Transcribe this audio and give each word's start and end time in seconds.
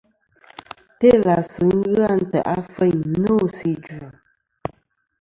Telàsɨ 0.99 1.65
ghɨ 1.81 1.93
a 2.09 2.13
ntè' 2.21 2.47
afeyn 2.55 2.99
nô 3.21 3.33
sɨ 3.57 3.65
idvɨ̀. 3.73 4.07